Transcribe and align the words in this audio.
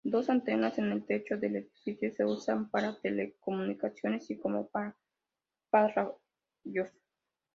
Dos 0.03 0.31
antenas 0.31 0.79
en 0.79 0.91
el 0.93 1.05
techo 1.05 1.37
del 1.37 1.57
edificio 1.57 2.11
se 2.11 2.25
usan 2.25 2.71
para 2.71 2.99
telecomunicaciones 3.01 4.31
y 4.31 4.39
como 4.39 4.67
pararrayos. 5.69 6.91